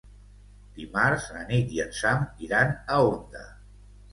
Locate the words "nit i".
1.51-1.83